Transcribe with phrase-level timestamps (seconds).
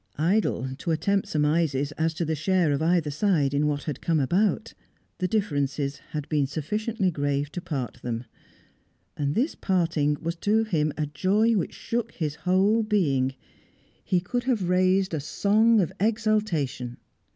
[0.17, 4.19] Idle to attempt surmises as to the share of either side in what had come
[4.19, 4.73] about;
[5.19, 8.23] the difference had been sufficiently grave to part them.
[9.15, 13.35] And this parting was to him a joy which shook his whole being.
[14.03, 16.97] He could have raised a song of exultation.